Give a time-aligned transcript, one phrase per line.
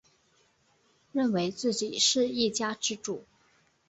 [1.11, 3.25] 认为自己是一家之主